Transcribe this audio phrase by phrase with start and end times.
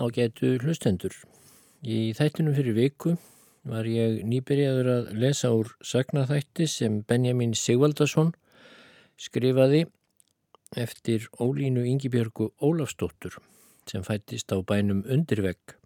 [0.00, 1.12] Ágætu hlustendur.
[1.84, 3.18] Í þættunum fyrir viku
[3.68, 8.32] var ég nýbyrjaður að lesa úr sagnaþætti sem Benjamin Sigvaldason
[9.20, 9.82] skrifaði
[10.80, 13.36] eftir Ólínu Yngibjörgu Ólafsdóttur
[13.90, 15.76] sem fættist á bænum Undirvegg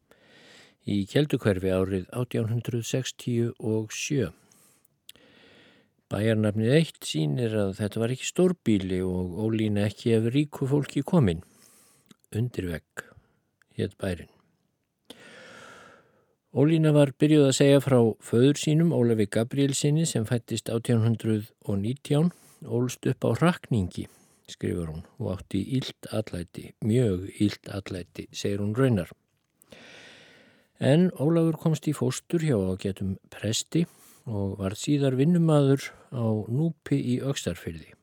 [0.87, 4.31] í Kjeldukverfi árið 1867.
[6.13, 11.43] Bæjarnafnið eitt sínir að þetta var ekki stórbíli og Ólína ekki ef ríku fólki komin.
[12.31, 13.14] Undirvegg
[13.79, 14.31] hétt bærin.
[16.55, 22.29] Ólína var byrjuð að segja frá föður sínum Ólafi Gabrielsinni sem fættist 1819,
[22.63, 24.05] ólst upp á rakningi,
[24.47, 29.11] skrifur hún, og átti ílt allæti, mjög ílt allæti, segir hún raunar.
[30.79, 33.83] En Ólafur komst í fóstur hjá að getum presti
[34.31, 37.97] og var síðar vinnumadur á núpi í aukstarfyrði.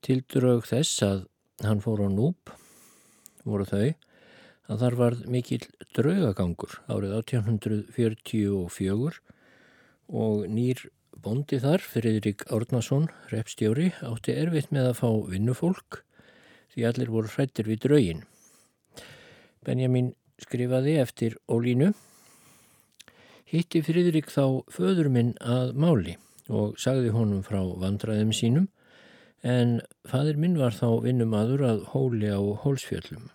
[0.00, 1.20] Tildraug þess að
[1.66, 2.56] hann fór á núp
[3.44, 3.88] voru þau
[4.68, 5.64] að þar varð mikill
[5.96, 9.20] draugagangur árið 1844
[10.08, 10.82] og nýr
[11.18, 16.02] bondi þar, Friðrik Árnason, repstjóri, átti erfitt með að fá vinnufólk
[16.72, 18.22] því allir voru hrættir við draugin.
[19.66, 21.92] Benjamin skrifaði eftir Ólínu
[23.48, 28.68] Hitti Friðrik þá föður minn að máli og sagði honum frá vandraðum sínum
[29.42, 33.30] en fadur minn var þá vinnumadur að hóli á hólsfjöllum.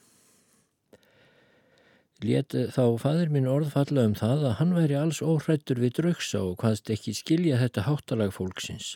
[2.24, 6.62] Létt þá fadur minn orðfalla um það að hann væri alls óhrættur við draugsa og
[6.62, 8.94] hvaðst ekki skilja þetta háttalag fólksins.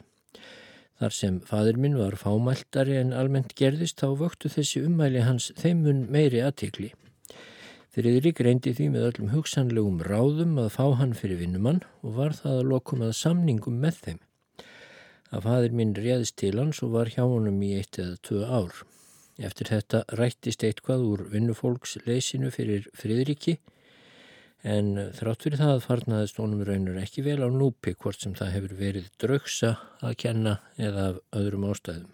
[0.98, 6.08] Þar sem fadur minn var fámæltari en almennt gerðist þá vöktu þessi ummæli hans þeimun
[6.14, 6.94] meiri aðtikli.
[7.98, 12.62] Friðrik reyndi því með öllum hugsanlegum ráðum að fá hann fyrir vinnumann og var það
[12.62, 14.20] að lokum að samningum með þeim.
[15.28, 18.84] Að fadur minn réðist til hans og var hjá honum í eitt eða tvö ár.
[19.38, 23.58] Eftir þetta rættist eitthvað úr vinnufólksleysinu fyrir friðriki
[24.66, 28.78] en þrátt fyrir það farnaðist honum raunar ekki vel á núpi hvort sem það hefur
[28.80, 32.10] verið draugsa að kenna eða af öðrum ástæðum.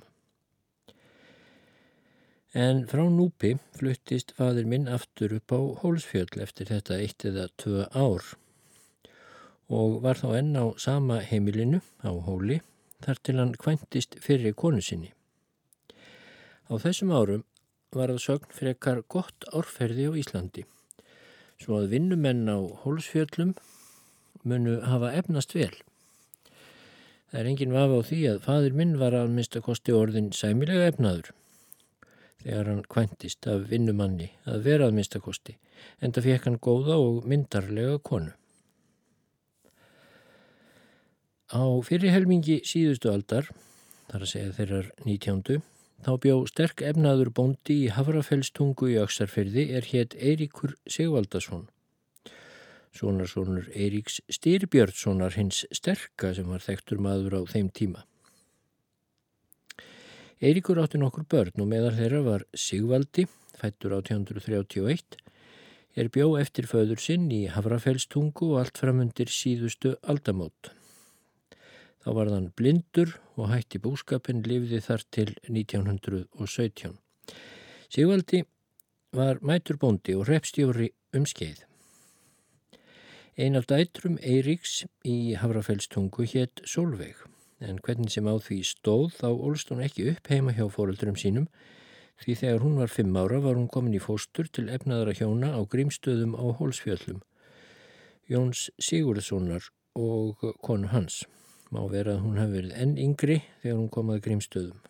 [2.53, 7.87] En frá núpi fluttist fadir minn aftur upp á hólsfjöld eftir þetta eitt eða tvö
[7.93, 8.33] ár
[9.73, 12.59] og var þá enn á sama heimilinu á hóli
[13.03, 15.11] þar til hann kvæntist fyrir konu sinni.
[16.71, 17.43] Á þessum árum
[17.93, 20.63] var það sögn frekar gott árferði á Íslandi,
[21.61, 23.53] svo að vinnumenn á hólsfjöllum
[24.43, 25.73] munu hafa efnast vel.
[27.29, 30.91] Það er enginn vafa á því að fadur minn var að mista kosti orðin sæmilega
[30.91, 31.31] efnaður
[32.43, 35.55] þegar hann kvæntist af vinnumanni að vera að mista kosti,
[36.03, 38.33] en það fekk hann góða og myndarlega konu.
[41.53, 43.51] Á fyrirhelmingi síðustu aldar,
[44.09, 45.59] þar að segja þeirrar nítjándu,
[46.03, 51.69] Þá bjó sterk efnaður bóndi í Hafrafellstungu í Öksarferði er hétt Eiríkur Sigvaldason.
[52.91, 58.03] Sónarsónur Eiríks Styrbjörnssonar hins sterka sem var þekktur maður á þeim tíma.
[60.43, 65.21] Eiríkur átti nokkur börn og meðal þeirra var Sigvaldi, fættur 1831,
[65.95, 70.73] er bjó eftir föður sinn í Hafrafellstungu og allt framundir síðustu aldamót.
[72.03, 76.97] Þá var þann blindur og hætti búskapin lifði þar til 1917.
[77.87, 78.41] Sigvaldi
[79.15, 81.61] var mæturbóndi og repstjóri um skeið.
[83.39, 87.23] Ein af dætrum Eiríks í Havrafellstungu hétt Solveig
[87.63, 91.47] en hvernig sem á því stóð þá ólst hún ekki upp heima hjá fóröldurum sínum
[92.21, 95.61] því þegar hún var fimm ára var hún komin í fóstur til efnaðara hjóna á
[95.63, 97.23] grímstöðum á Hólsfjöllum.
[98.29, 101.23] Jóns Sigurðssonar og konu hans.
[101.73, 104.83] Má vera að hún hafi verið enn yngri þegar hún kom að grímstöðum.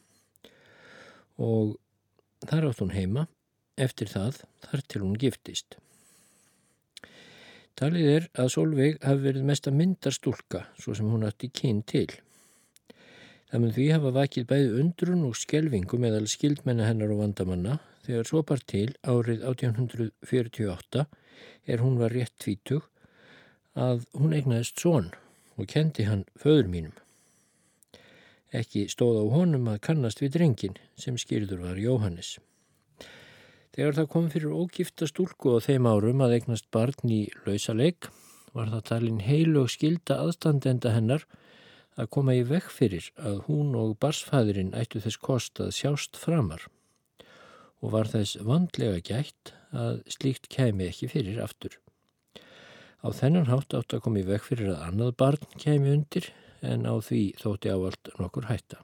[1.40, 1.78] Og
[2.44, 3.24] þar átt hún heima
[3.80, 5.78] eftir það þar til hún giftist.
[7.80, 11.82] Talið er að Solveig hafi verið mest að myndar stúlka svo sem hún átti kyn
[11.88, 12.10] til.
[13.50, 18.30] Það mun því hafa vakið bæði undrun og skelvingu meðal skildmenna hennar og vandamanna þegar
[18.30, 21.08] svo par til árið 1848
[21.72, 22.90] er hún var rétt tvítug
[23.80, 25.14] að hún egnaðist són
[25.58, 26.96] og kendi hann föður mínum.
[28.54, 32.36] Ekki stóð á honum að kannast við drengin sem skýrður var Jóhannes.
[33.74, 38.12] Þegar það kom fyrir ógifta stúlku á þeim árum að eignast barn í lausaleik
[38.54, 41.26] var það talin heilu og skilda aðstandenda hennar
[41.98, 46.68] að koma í vekk fyrir að hún og barsfæðurinn ættu þess kost að sjást framar
[47.84, 51.80] og var þess vandlega gætt að slíkt kemi ekki fyrir aftur.
[53.04, 56.30] Á þennan hátt átt að koma í vekk fyrir að annað barn kemi undir
[56.64, 58.80] en á því þótti ávalt nokkur hætta.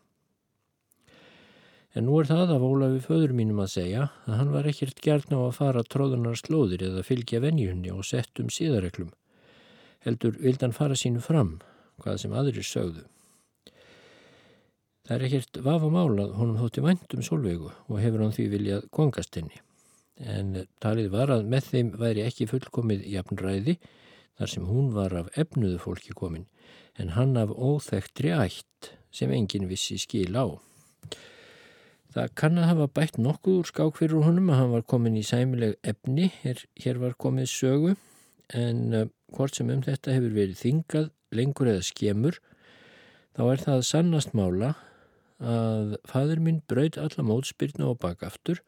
[1.96, 5.32] En nú er það af Ólafi föður mínum að segja að hann var ekkert gert
[5.32, 9.14] ná að fara tróðunar slóðir eða fylgja venjunni og sett um síðareglum.
[10.06, 11.56] Heldur vild hann fara sínu fram,
[12.04, 13.06] hvað sem aðrir sögðu.
[15.08, 19.40] Það er ekkert vafa málað honum þótti vandum solveigu og hefur hann því viljað kongast
[19.40, 19.64] henni.
[20.20, 23.80] En talið var að með þeim væri ekki fullkomið jafnræði
[24.40, 26.48] þar sem hún var af efnuðu fólki komin
[27.00, 30.48] en hann af óþektri ætt sem enginn vissi skil á.
[32.10, 35.24] Það kann að hafa bætt nokkuð úr skák fyrir honum að hann var komin í
[35.26, 37.96] sæmileg efni, hér, hér var komið sögu,
[38.58, 39.06] en uh,
[39.36, 42.40] hvort sem um þetta hefur verið þingað, lengur eða skemur,
[43.38, 44.74] þá er það sannast mála
[45.40, 48.60] að fadur minn braud alla mótspyrna og bakaftur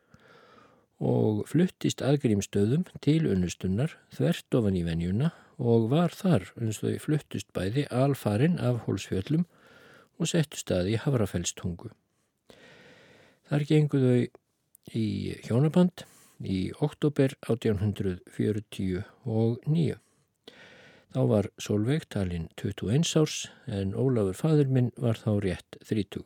[1.01, 6.97] og fluttist aðgrímstöðum til unnustunnar þvert ofan í venjuna og var þar eins og þau
[7.05, 9.45] fluttist bæði alfarin af hólsfjöllum
[10.17, 11.89] og settu staði í Havrafellstungu.
[13.49, 14.13] Þar genguðu
[14.97, 15.97] í hjónaband
[16.41, 19.97] í oktober 1849.
[21.11, 26.23] Þá var Solveig talinn 21 árs en Ólafur fadur minn var þá rétt 30.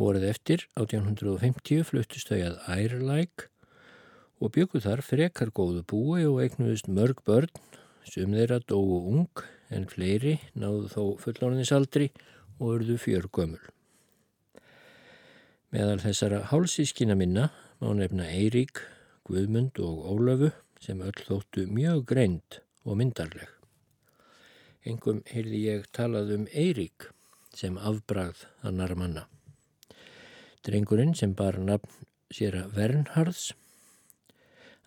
[0.00, 3.51] Vorið eftir 1850 fluttist þau að Ærlæk
[4.42, 7.50] og bygguð þar frekar góðu búi og eignuðist mörg börn
[8.08, 12.10] sem þeirra dóu ung en fleiri náðu þó fullóninsaldri
[12.58, 13.62] og urðu fjörgömmul.
[15.72, 17.48] Meðal þessara hálsískina minna
[17.80, 18.82] má nefna Eirík,
[19.24, 20.50] Guðmund og Ólöfu
[20.82, 23.48] sem öll þóttu mjög greint og myndarleg.
[24.82, 27.12] Engum heyrði ég talað um Eirík
[27.54, 29.28] sem afbragð annar manna.
[30.66, 33.52] Drengurinn sem bar nafn sér að Vernhards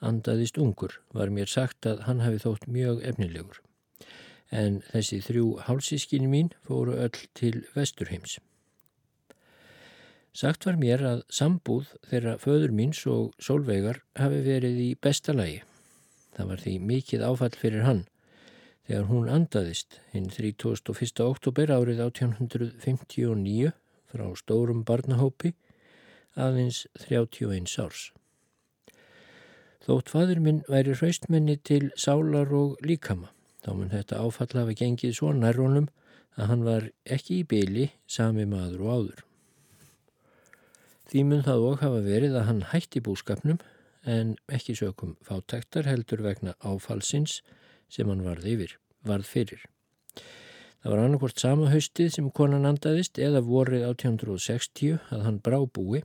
[0.01, 3.61] andaðist ungur var mér sagt að hann hafi þótt mjög efnilegur.
[4.51, 8.39] En þessi þrjú hálsískini mín fóru öll til Vesturheims.
[10.35, 15.61] Sagt var mér að sambúð þeirra föður míns og sólvegar hafi verið í besta lagi.
[16.35, 18.03] Það var því mikið áfall fyrir hann
[18.85, 21.23] þegar hún andaðist hinn 31.
[21.25, 23.71] oktober árið 1859
[24.11, 25.55] frá stórum barnahópi
[26.35, 28.11] aðeins 31 árs.
[29.85, 33.27] Þótt fadur minn væri hraustmenni til sálar og líkama.
[33.61, 35.91] Þá mun þetta áfall hafa gengið svo nærrónum
[36.39, 39.19] að hann var ekki í byli sami maður og áður.
[41.05, 43.61] Því mun það og hafa verið að hann hætti búskapnum
[44.09, 47.43] en ekki sökum fátæktar heldur vegna áfallsins
[47.89, 48.75] sem hann varð yfir,
[49.05, 49.61] varð fyrir.
[50.81, 56.01] Það var annarkvort sama haustið sem konan andaðist eða vorið 1860 að hann brá búi,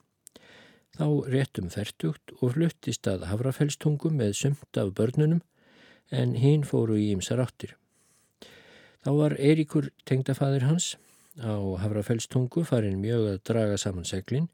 [0.99, 5.42] þá réttum færtugt og fluttist að Havrafellstungum með sumt af börnunum
[6.11, 7.76] en hinn fóru í ymsar áttir.
[9.00, 10.97] Þá var Eiríkur tengdafadir hans
[11.40, 14.50] á Havrafellstungu farin mjög að draga saman seglinn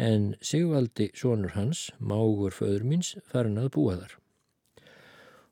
[0.00, 4.16] en Sigvaldi, sonur hans, mágur föður míns, farin að búa þar.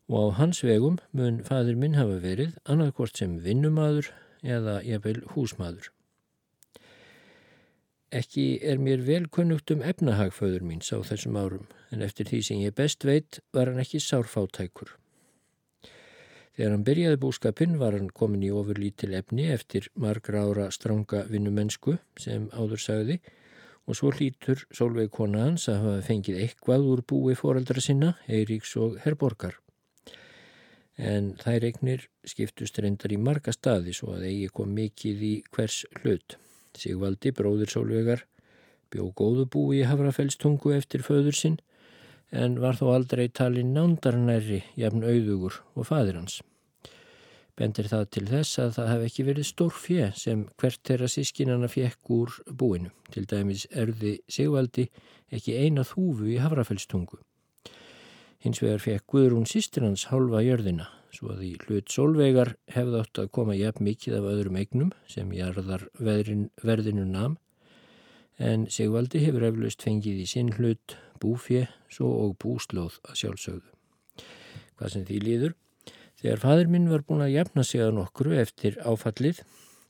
[0.09, 4.09] Og á hans vegum mun fadur minn hafa verið annarkvort sem vinnumadur
[4.43, 5.93] eða jafnvel húsmadur.
[8.11, 12.63] Ekki er mér vel kunnugt um efnahagföður míns á þessum árum, en eftir því sem
[12.65, 14.97] ég best veit var hann ekki sárfátækur.
[16.57, 21.95] Þegar hann byrjaði búskapinn var hann komin í ofurlítil efni eftir margra ára stranga vinnumennsku
[22.19, 23.21] sem áður sagði
[23.87, 28.75] og svo hlítur Solveig kona hans að hafa fengið eitthvað úr búi foreldra sinna, Eiríks
[28.77, 29.55] og Herborgar.
[30.99, 35.85] En þær eignir skiptust reyndar í marga staði svo að eigi kom mikið í hvers
[36.03, 36.41] hlut.
[36.79, 38.27] Sigvaldi, bróður Solveigar,
[38.91, 41.59] bjó góðu búi í Havrafellstungu eftir föður sinn
[42.31, 46.41] en var þó aldrei talin nándarnæri jafn auðugur og fadir hans
[47.61, 51.69] bendir það til þess að það hef ekki verið stór fjö sem hvert þeirra sískinana
[51.69, 52.93] fjekk úr búinu.
[53.13, 54.87] Til dæmis erði Sigvaldi
[55.35, 57.21] ekki eina þúfu í Havrafellstungu.
[58.41, 63.31] Hins vegar fjekk Guðrún sístinans hálfa jörðina, svo að í hlut solvegar hefði átt að
[63.37, 67.39] koma jafn mikið af öðrum eignum sem jarðar verðinu nam,
[68.39, 73.75] en Sigvaldi hefur eflaust fengið í sinn hlut búfjö svo og búslóð að sjálfsögðu.
[74.79, 75.57] Hvað sem því líður,
[76.21, 79.39] Þegar fadur minn var búin að jafna sig að nokkru eftir áfallið,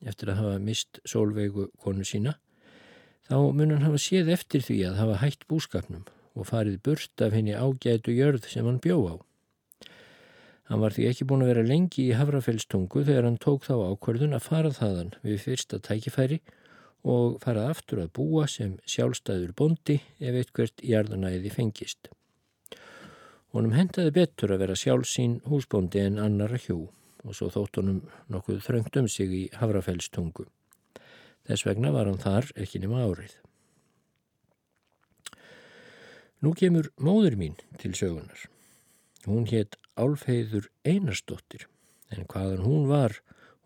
[0.06, 2.36] eftir að hafa mist sólveigu konu sína,
[3.26, 6.04] þá mun hann hafa séð eftir því að hafa hætt búskapnum
[6.38, 9.14] og farið burt af henni ágætu jörð sem hann bjó á.
[10.70, 14.36] Hann var því ekki búin að vera lengi í Havrafellstungu þegar hann tók þá ákvörðun
[14.36, 16.38] að fara þaðan við fyrsta tækifæri
[17.10, 22.12] og farað aftur að búa sem sjálfstæður bondi ef eitthvert jarðanæði fengist.
[23.50, 26.84] Honum hendaði betur að vera sjálfsín húsbóndi en annara hjú
[27.24, 30.46] og svo þótt honum nokkuð þröngt um sig í Havrafellstungu.
[31.50, 33.34] Þess vegna var hann þar ekki nema árið.
[36.46, 38.46] Nú kemur móður mín til sögunar.
[39.26, 41.66] Hún hétt Álfeyður Einarsdóttir
[42.14, 43.16] en hvaðan hún var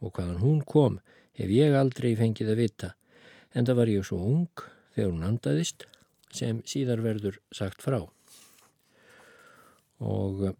[0.00, 1.00] og hvaðan hún kom
[1.36, 2.90] hef ég aldrei fengið að vita
[3.54, 4.64] en það var ég svo ung
[4.94, 5.86] þegar hún andaðist
[6.34, 8.00] sem síðar verður sagt frá.
[10.02, 10.54] Og eh,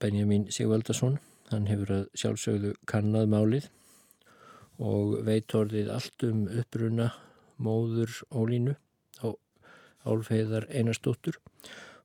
[0.00, 1.18] Benjamin Sigvaldason,
[1.50, 3.70] hann hefur að sjálfsögðu kannad málið
[4.80, 7.10] og veit orðið allt um uppruna
[7.60, 8.76] móður Ólínu
[10.08, 11.36] Álfeyðar Einarstóttur.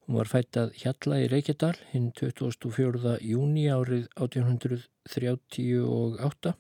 [0.05, 3.15] Hún var fættað Hjalla í Reykjadal hinn 24.
[3.25, 6.51] júni árið 1838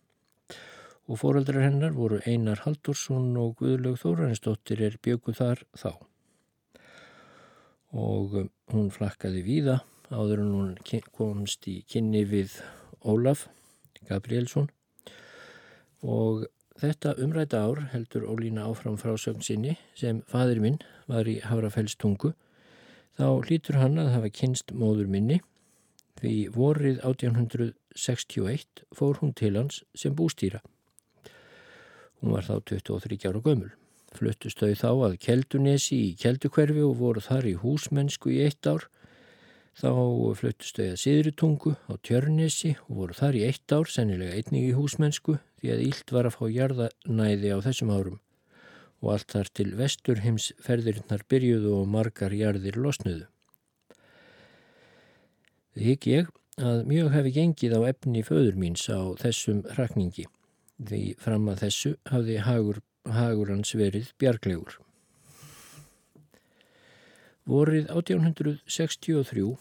[1.05, 5.91] og fóraldrar hennar voru Einar Haldursson og Guðlaug Þóranistóttir er bjökuð þar þá.
[7.93, 9.77] Og um, hún flakkaði víða
[10.09, 10.73] áður en hún
[11.13, 12.57] komst í kynni við
[13.05, 13.45] Ólaf
[14.09, 14.73] Gabrielsson
[16.01, 20.75] og Þetta umræta ár heldur Ólína áfram frásögn sinni sem fadir minn
[21.07, 22.35] var í Hafrafellstungu
[23.19, 25.39] þá lítur hann að hafa kynst móður minni
[26.19, 30.61] því vorið 1861 fór hún til hans sem bústýra.
[32.21, 33.71] Hún var þá 23 ára gömul.
[34.15, 38.87] Fluttust þau þá að Keldunesi í Keldukverfi og voru þar í húsmennsku í eitt ár
[39.75, 39.89] Þá
[40.39, 44.75] fluttust þau að Siðrutungu á Tjörnesi og voru þar í eitt ár, sennilega einnig í
[44.77, 48.21] húsmennsku, því að Ílt var að fá jarðanæði á þessum árum
[49.03, 53.27] og allt þar til vestur heims ferðirinnar byrjuðu og margar jarðir losnuðu.
[55.75, 56.31] Þið higg ég
[56.63, 60.25] að mjög hefði gengið á efni föður míns á þessum rakningi,
[60.79, 64.79] því fram að þessu hafði hagur, hagur hans verið bjarglegur.
[67.45, 69.51] Vorið 1863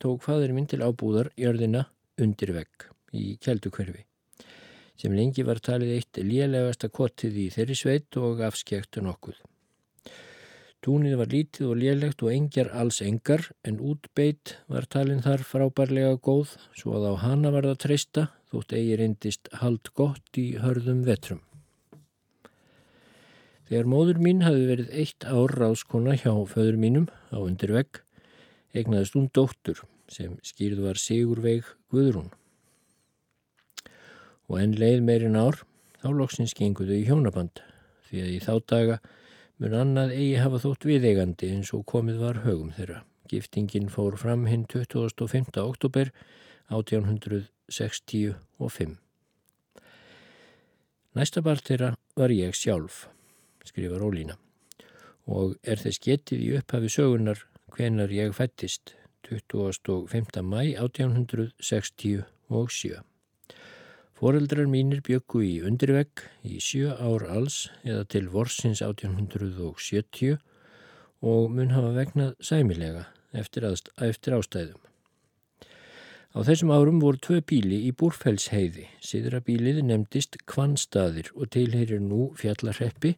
[0.00, 1.88] tók fadur minn til ábúðar jörðina
[2.22, 4.06] undir vegg í Kjeldukverfi
[5.00, 9.40] sem lengi var talið eitt lélegasta kottið í þeirri sveit og afskektu nokkuð.
[10.84, 16.18] Túnið var lítið og lélegt og engjar alls engar en útbeitt var talin þar frábærlega
[16.20, 21.00] góð svo að á hana var það treysta þótt eigi reyndist hald gott í hörðum
[21.08, 21.40] vetrum.
[23.64, 28.02] Þegar móður mín hafi verið eitt ár ráskona hjá föður mínum á undir vegg,
[28.76, 29.80] egnaðist hún dóttur
[30.12, 32.28] sem skýrð var Sigurveig Guðrún.
[34.50, 35.56] Og enn leið meirinn ár,
[36.02, 37.62] þá loksins genguðu í hjónaband,
[38.08, 38.96] því að í þá daga
[39.62, 42.98] mun annað eigi hafa þótt viðeigandi eins og komið var högum þeirra.
[43.30, 45.60] Giftingin fór fram hinn 25.
[45.62, 46.06] oktober
[46.68, 48.98] 1865.
[51.14, 52.94] Næsta part þeirra var ég sjálf
[53.64, 54.34] skrifar Ólína
[55.30, 57.38] og er þess getið í upphafi sögunar
[57.74, 58.84] hvenar ég fættist
[59.30, 60.42] 25.
[60.44, 63.13] mæ 1867.
[64.14, 70.38] Fóreldrar mínir byggu í undirvegg í sjö ár alls eða til vorsins 1870
[71.24, 74.78] og mun hafa vegnað sæmilega eftir, aðst, eftir ástæðum.
[76.34, 78.86] Á þessum árum voru tvö bíli í Búrfellsheiði.
[79.02, 83.16] Siðra bílið nefndist Kvannstaðir og tilheyrir nú fjallarheppi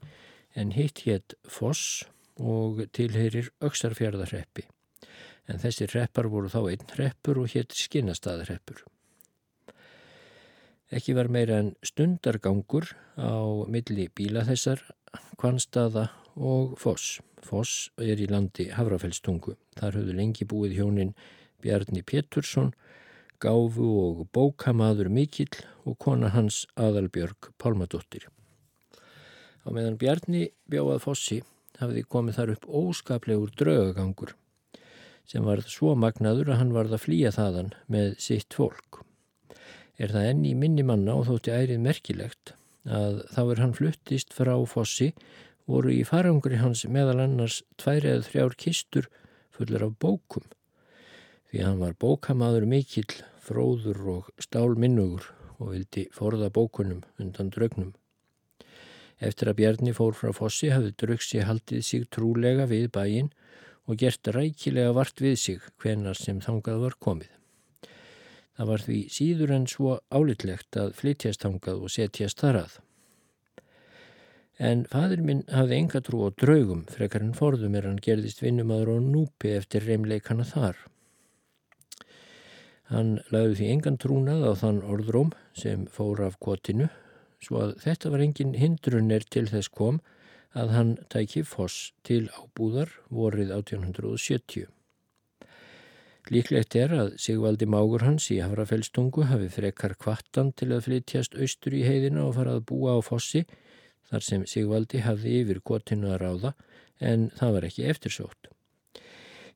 [0.57, 2.05] en hitt hétt Foss
[2.41, 4.65] og tilheyrir Öksarfjörðarreppi.
[5.49, 8.85] En þessi reppar voru þá einn reppur og hétt Skinnastæðarreppur.
[10.95, 14.79] Ekki var meira en stundargangur á milli bíla þessar,
[15.35, 16.05] Kvanstaða
[16.39, 17.17] og Foss.
[17.43, 19.57] Foss er í landi Havrafellstungu.
[19.75, 21.11] Þar höfðu lengi búið hjónin
[21.65, 22.71] Bjarni Pétursson,
[23.43, 28.29] gáfu og bókamaður mikill og kona hans Adalbjörg Pálmadóttir.
[29.67, 31.41] Á meðan Bjarni bjóðað fossi
[31.81, 34.37] hafði komið þar upp óskaplegur draugagangur
[35.27, 39.03] sem varð svo magnaður að hann varð að flýja þaðan með sitt fólk.
[39.99, 42.55] Er það enni minni manna og þótti ærið merkilegt
[42.87, 45.13] að þá er hann fluttist frá fossi
[45.67, 49.09] voru í farangri hans meðal annars tvær eða þrjár kistur
[49.57, 50.45] fullar af bókum
[51.51, 57.95] því hann var bókamaður mikill, fróður og stálminnugur og vildi forða bókunum undan draugnum.
[59.17, 63.31] Eftir að Bjarni fór frá fossi hafði drauksi haldið sig trúlega við bæin
[63.87, 67.31] og gert rækilega vart við sig hvenar sem þangað var komið.
[68.57, 72.77] Það var því síður en svo álitlegt að flytjast þangað og setjast þar að.
[74.57, 78.95] En fadur minn hafði enga trú á draugum frekar en forðum er hann gerðist vinnumadur
[78.95, 80.79] og núpi eftir reymleikana þar.
[82.89, 86.89] Hann lagði því engan trúnað á þann orðróm sem fór af kvotinu
[87.43, 90.01] svo að þetta var engin hindrunir til þess kom
[90.57, 94.71] að hann tæki foss til ábúðar vorið 1870.
[96.27, 101.77] Líklegt er að Sigvaldi Mágur hans í Hafrafellstungu hafi frekar kvattan til að flytjast austur
[101.79, 103.45] í heiðina og fara að búa á fossi
[104.11, 106.53] þar sem Sigvaldi hafði yfir gotinu að ráða
[106.99, 108.51] en það var ekki eftirsótt.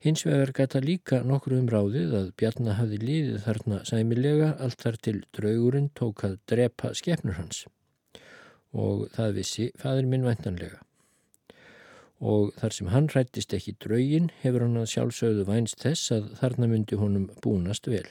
[0.01, 5.01] Hins vegar gata líka nokkur um ráðið að Bjarnar hafði liðið þarna sæmilega allt þar
[5.09, 7.65] til draugurinn tók að drepa skefnur hans
[8.71, 10.79] og það vissi fadur minn væntanlega.
[12.21, 16.69] Og þar sem hann rættist ekki draugin hefur hann að sjálfsögðu vænst þess að þarna
[16.69, 18.09] myndi honum búnast vel.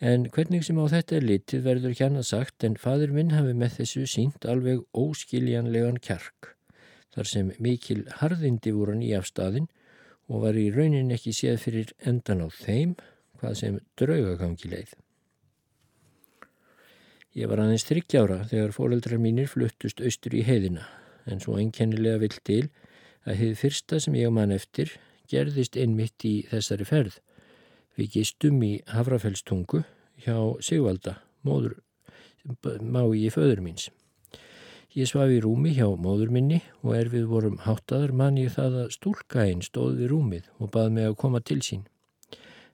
[0.00, 3.74] En hvernig sem á þetta er litið verður annað sagt en fadur minn hafi með
[3.82, 6.54] þessu sínt alveg óskiljanlegan kjark
[7.12, 9.68] þar sem mikil harðindi voru hann í afstæðin
[10.30, 12.94] og var í raunin ekki séð fyrir endan á þeim
[13.42, 14.94] hvað sem draugagangi leið.
[17.36, 20.88] Ég var aðeins þryggjára þegar fóreldrar mínir fluttust austur í heiðina
[21.26, 22.62] en svo einkennilega vill til
[23.26, 24.96] að hefði fyrsta sem ég man eftir
[25.30, 27.20] gerðist einmitt í þessari ferð
[28.00, 29.82] Við gistum í Hafrafellstungu
[30.24, 31.74] hjá Sigvalda, móður,
[32.80, 33.90] má í föður míns.
[34.96, 38.78] Ég svaf í rúmi hjá móður minni og er við vorum háttaðar man ég það
[38.84, 41.84] að stúlkainn stóð við rúmið og bað mig að koma til sín.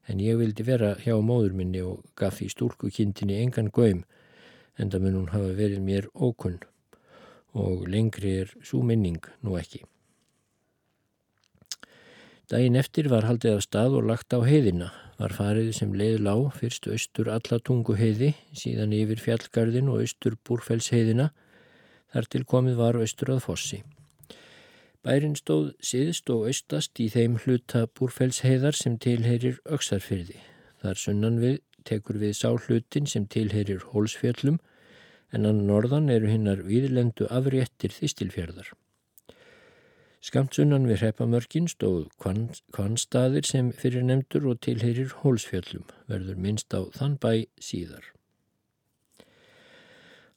[0.07, 4.05] En ég vildi vera hjá móður minni og gaf því stúlkukindinni engan göym
[4.79, 6.61] en það mun hún hafa verið mér ókunn
[7.57, 9.83] og lengri er svo minning nú ekki.
[12.47, 16.45] Dægin eftir var haldið af stað og lagt á heiðina var farið sem leið lág
[16.59, 21.31] fyrst austur allatungu heiði, síðan yfir fjallgarðin og austur búrfellsheiðina,
[22.12, 23.81] þar til komið var austur að fossi.
[25.07, 30.38] Bærin stóð síðst og austast í þeim hluta búrfellsheiðar sem tilherir auksarfyrði.
[30.83, 34.59] Þar sunnan við tekur við sá hlutin sem tilherir hólsfjöllum
[35.33, 38.73] en annan norðan eru hinnar viðlendu afréttir þistilfjörðar.
[40.27, 46.83] Skamt sunnan við hreppamörkin stóð kvannstaðir sem fyrir nefndur og tilherir hólsfjöllum, verður minnst á
[46.97, 48.09] þann bæ síðar.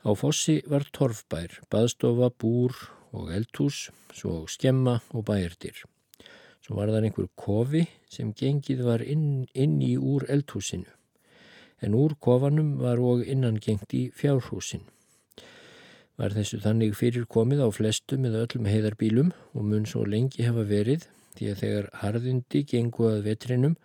[0.06, 2.76] Á fossi var torfbær, baðstofa, búr
[3.12, 5.82] og eldhús, svo skemma og bæjardir.
[6.62, 10.86] Svo var það einhver kofi sem gengið var inn, inn í úr eldhúsinu,
[11.82, 14.88] en úr kofanum var og innan gengt í fjárhúsinu.
[16.20, 20.66] Var þessu þannig fyrir komið á flestum eða öllum heiðarbílum og mun svo lengi hefa
[20.68, 23.78] verið því að þegar harðindi gengu að vetrinum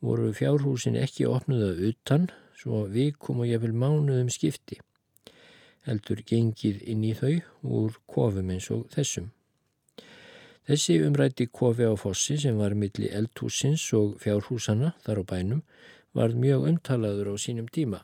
[0.00, 4.80] voru fjárhúsin ekki opnuða utan svo vikum og jafnvel mánuðum skipti.
[5.86, 9.28] Heldur gengið inn í þau úr kofum eins og þessum.
[10.66, 15.60] Þessi umrætti kofi á fossi sem var milli eldhúsins og fjárhúsana þar á bænum
[16.16, 18.00] var mjög umtalaður á sínum tíma.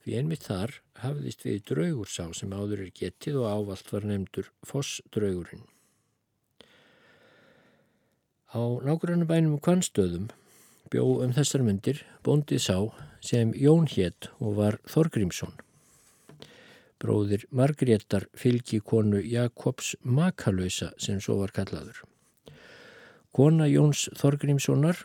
[0.00, 5.66] Því einmitt þar hafðist við draugursá sem áður er getið og ávalt var nefndur fossdraugurinn.
[8.56, 10.30] Á nákvæmlega bænum kvannstöðum
[10.88, 12.76] bjó um þessar myndir bóndið sá
[13.20, 15.52] sem Jón hétt og var Þorgrímsson.
[17.02, 21.98] Bróðir Margrétar fylgi konu Jakobs Makalösa sem svo var kallaður.
[23.36, 25.02] Kona Jóns Þorgrímssonar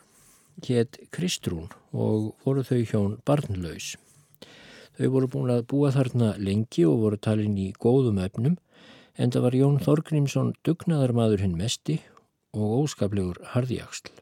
[0.68, 3.96] hétt Kristrún og voru þau hjón barnlaus.
[4.98, 8.58] Þau voru búin að búa þarna lengi og voru talin í góðum efnum
[9.16, 12.00] en það var Jón Þorgrímsson dugnaðarmadur hinn mesti
[12.52, 14.12] og óskaplegur hardiaksl.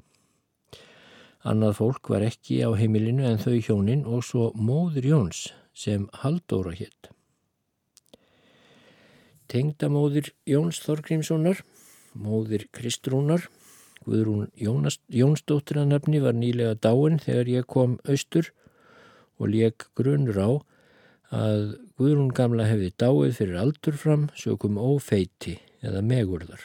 [1.41, 6.75] Annað fólk var ekki á heimilinu en þau hjónin og svo móður Jóns sem Haldóra
[6.77, 7.09] hétt.
[9.51, 11.65] Tengdamóður Jóns Þorgrímssonar,
[12.15, 13.49] móður Kristrúnar,
[14.07, 18.51] Guðrún Jónsdóttir að nefni var nýlega dáin þegar ég kom austur
[19.41, 20.51] og leik grunur á
[21.37, 21.65] að
[22.01, 26.63] Guðrún gamla hefði dáið fyrir aldur fram sökum ófeiti eða megurðar,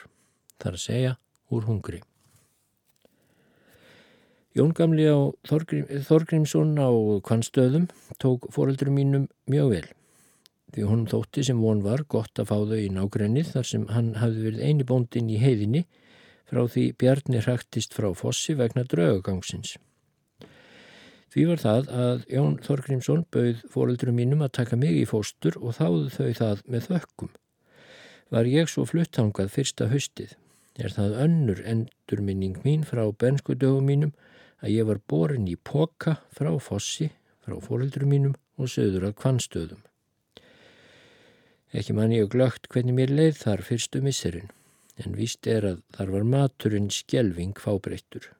[0.64, 1.16] þar að segja
[1.52, 2.02] úr hungri.
[4.56, 6.88] Jón gamli á Þorgrím, Þorgrímsson á
[7.28, 7.90] kvannstöðum
[8.24, 9.88] tók fóröldurum mínum mjög vel.
[10.72, 14.14] Því hún þótti sem von var gott að fá þau í nágrennið þar sem hann
[14.22, 15.84] hafði verið eini bóndin í heiðinni
[16.50, 19.76] frá því Bjarni hrættist frá fossi vegna draugagangsins.
[21.36, 25.76] Því var það að Jón Þorgrímsson bauð fóröldurum mínum að taka mig í fóstur og
[25.76, 27.32] þáðu þau það með þökkum.
[28.32, 30.32] Var ég svo fluttangað fyrsta höstið.
[30.80, 34.16] Er það önnur endurminning mín frá bensku dögum mínum
[34.64, 37.10] að ég var borin í poka frá fossi,
[37.44, 39.84] frá fóröldurum mínum og söður að kvannstöðum.
[41.76, 44.48] Ekki man ég glögt hvernig mér leið þar fyrstu misserinn,
[45.04, 48.32] en víst er að þar var maturinn skjelving fábreyttur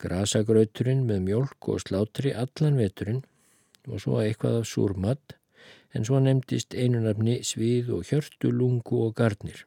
[0.00, 3.20] grasagrauturinn með mjölk og slátri allan veturinn
[3.88, 5.36] og svo eitthvað af súrmatt
[5.96, 9.64] en svo nefndist einunafni svið og hjörtu, lungu og gardnir.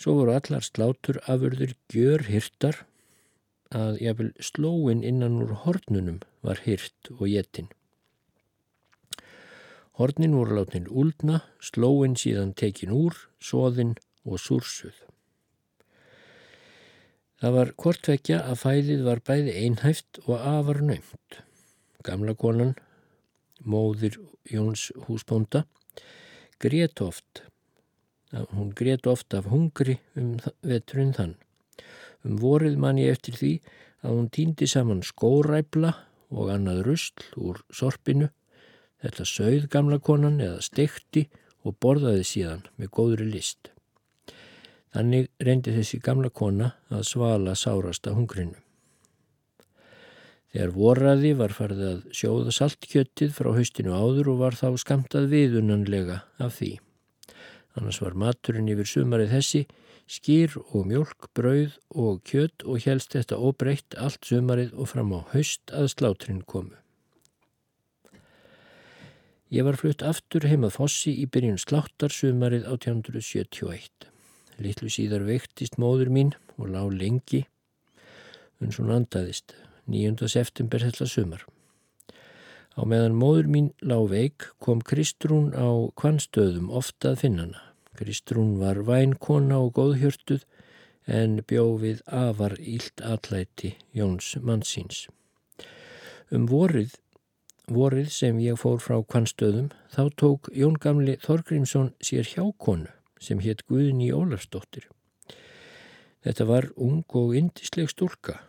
[0.00, 2.84] Svo voru allar slátur afurður gjör hirtar
[3.70, 7.68] að jáfnvel slóin innan úr hornunum var hirt og jettin.
[10.00, 14.96] Hornin voru látin úldna, slóin síðan tekin úr, soðin og súrsuð.
[17.40, 21.38] Það var kortvekja að fæðið var bæði einhæft og afar nöymt.
[22.04, 22.74] Gamla konan,
[23.64, 24.18] móðir
[24.50, 25.64] Jóns húsbónda,
[26.60, 27.44] grét oft.
[28.52, 31.34] Hún grét oft af hungri um veturinn þann.
[32.24, 33.54] Um vorið man ég eftir því
[34.04, 35.94] að hún týndi saman skóræbla
[36.28, 38.28] og annað rusl úr sorpinu.
[39.00, 41.28] Þetta sögð gamla konan eða stekti
[41.64, 43.72] og borðaði síðan með góðri list.
[44.90, 48.58] Þannig reyndi þessi gamla kona að svala sárasta hungrinu.
[50.50, 56.24] Þegar vorraði var farið að sjóða saltkjöttið frá haustinu áður og var þá skamtað viðunanlega
[56.42, 56.72] af því.
[57.78, 59.62] Annars var maturinn yfir sumarið þessi
[60.10, 65.22] skýr og mjölk, brauð og kjött og helst þetta óbreytt allt sumarið og fram á
[65.30, 66.74] haust að slátrinn komu.
[69.54, 74.09] Ég var flutt aftur heimað fossi í byrjun sláttar sumarið 1871.
[74.60, 77.46] Littlu síðar veiktist móður mín og lág lengi,
[78.60, 79.54] en svo nandaðist
[79.88, 80.28] 9.
[80.28, 81.46] september þetta sumar.
[82.76, 87.64] Á meðan móður mín lág veik kom Kristrún á kvannstöðum ofta að finna hana.
[87.96, 90.44] Kristrún var vænkona og góðhjörtuð
[91.08, 95.06] en bjófið afar ílt allæti Jóns mannsins.
[96.30, 96.94] Um vorið,
[97.66, 103.66] vorið sem ég fór frá kvannstöðum þá tók Jón gamli Þorgrímsson sér hjákonu sem hétt
[103.68, 104.88] Guðni Ólafsdóttir.
[106.24, 108.40] Þetta var ung og indisleg stúlka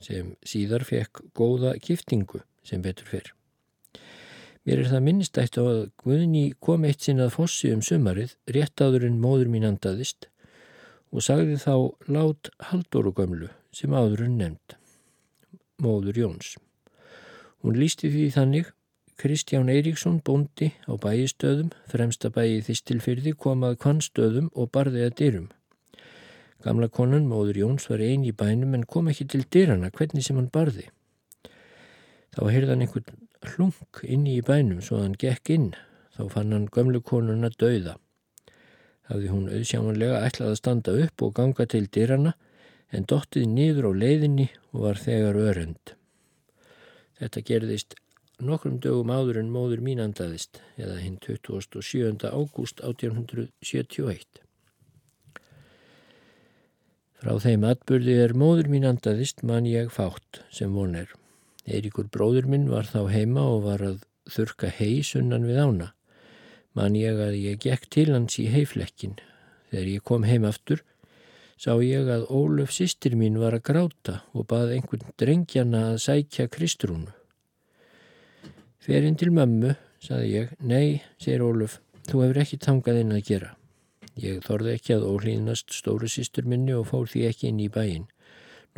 [0.00, 3.32] sem síðar fekk góða giftingu sem betur fyrr.
[4.66, 8.82] Mér er það minnistætt á að Guðni kom eitt sinn að fossi um sumarið, rétt
[8.82, 10.26] áður en móður mín andaðist
[11.14, 11.74] og sagði þá
[12.10, 14.74] lát Halldóru gömlu sem áður en nefnd,
[15.78, 16.56] móður Jóns.
[17.62, 18.72] Hún lísti því þannig
[19.16, 25.46] Kristján Eiríksson bóndi á bæistöðum, fremsta bæið þistilfyrði komað kvannstöðum og barði að dyrum.
[26.60, 30.36] Gamla konan, móður Jóns, var eini í bænum en kom ekki til dyrana hvernig sem
[30.36, 30.84] hann barði.
[32.36, 35.70] Þá heyrðan einhvern hlunk inni í bænum svo hann gekk inn.
[36.12, 37.96] Þá fann hann gömlu konuna dauða.
[39.08, 42.36] Hafði hún auðsjámanlega ætlað að standa upp og ganga til dyrana
[42.92, 45.94] en dottið nýður á leiðinni og var þegar örend.
[47.16, 47.96] Þetta gerðist
[48.42, 52.26] nokkrum dögum áður en móður mín andaðist eða hinn 27.
[52.28, 54.42] ágúst 1871.
[57.16, 61.08] Frá þeim atbyrði er móður mín andaðist man ég fátt sem von er.
[61.66, 65.88] Eiríkur bróður minn var þá heima og var að þurka hei sunnan við ána.
[66.76, 69.16] Man ég að ég gekk til hans í heiflekkin.
[69.72, 70.84] Þegar ég kom heim aftur
[71.56, 76.50] sá ég að Ólöf sýstir mín var að gráta og bað einhvern drengjana að sækja
[76.52, 77.12] Kristrúnu.
[78.86, 80.50] Ferinn til mömmu, saði ég.
[80.62, 83.48] Nei, segir Ólöf, þú hefur ekki tangað inn að gera.
[84.22, 88.04] Ég þorði ekki að ólínast stóru sýstur minni og fór því ekki inn í bæin.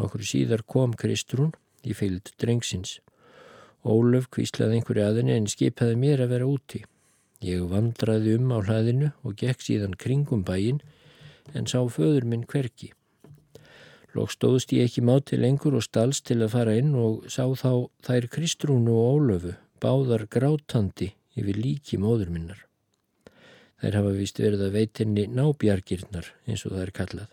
[0.00, 1.52] Nokkur síðar kom Kristrún
[1.84, 2.94] í fylgd drengsins.
[3.84, 6.82] Ólöf kvíslaði einhverju aðinni en skipaði mér að vera úti.
[7.44, 10.80] Ég vandraði um á hlaðinu og gekk síðan kringum bæin
[11.52, 12.94] en sá föður minn hverki.
[14.16, 17.92] Lók stóðst ég ekki máti lengur og stalst til að fara inn og sá þá
[18.08, 22.64] þær Kristrúnu og Ólöfu báðar grátandi yfir líki móður minnar.
[23.78, 27.30] Þær hafa vist verið að veitinni nábjargirnar eins og það er kallað.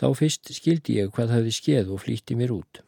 [0.00, 2.82] Þá fyrst skildi ég hvað hafi skeð og flýtti mér út.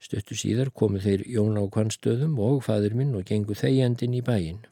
[0.00, 4.64] Stöttu síðar komu þeir Jón á kvannstöðum og fadur minn og gengu þegjandin í bæin.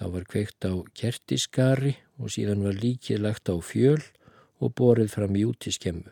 [0.00, 4.00] Þá var kveikt á kertiskari og síðan var líkið lagt á fjöl
[4.64, 6.08] og borið fram í útiskemmu.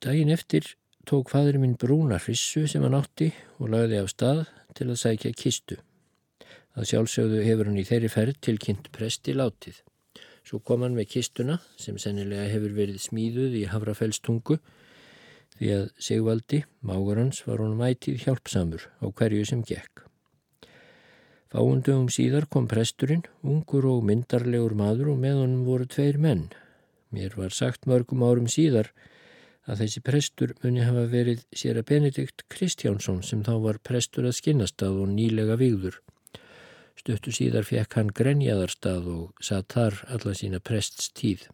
[0.00, 0.64] Dægin eftir
[1.08, 4.42] tók fadur minn brúna hrissu sem hann átti og lagði af stað
[4.76, 5.78] til að sækja kistu.
[6.74, 9.80] Það sjálfsögðu hefur hann í þeirri ferð tilkynnt presti látið.
[10.46, 14.60] Svo kom hann með kistuna sem sennilega hefur verið smíðuð í Havrafellstungu
[15.56, 20.06] því að Sigvaldi, mágur hans, var honum ætið hjálpsamur á hverju sem gekk.
[21.50, 26.46] Fáundugum síðar kom presturinn, ungur og myndarlegur maður og með honum voru tveir menn.
[27.10, 29.08] Mér var sagt mörgum árum síðar að
[29.78, 34.96] þessi prestur muni hafa verið sér að Benedikt Kristjánsson sem þá var prestur að skinnastað
[35.04, 36.00] og nýlega vigður.
[36.98, 41.46] Stöttu síðar fekk hann grenjaðarstað og satt þar alla sína prests tíð.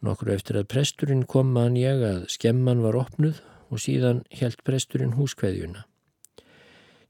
[0.00, 5.18] Nokkur eftir að presturinn kom man ég að skemman var opnuð og síðan helt presturinn
[5.18, 5.84] húskveðjuna.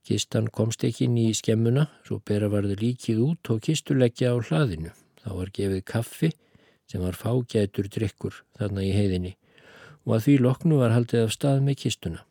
[0.02, 4.90] Kistan komst ekki inn í skemmuna, svo bera varðu líkið út og kistuleggja á hlaðinu.
[5.20, 6.32] Þá var gefið kaffi
[6.90, 9.36] sem var fágætur drikkur þarna í heiðinni
[10.06, 12.24] og að því loknu var haldið af stað með kistuna.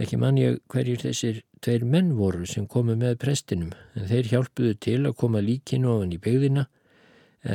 [0.00, 4.74] Ekki mann ég hverjir þessir tveir menn voru sem komu með prestinum en þeir hjálpuðu
[4.82, 6.66] til að koma líkinu ofan í byggðina